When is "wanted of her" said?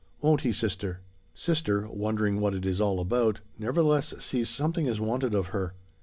4.99-5.75